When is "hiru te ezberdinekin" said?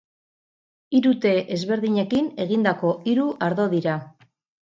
0.99-2.31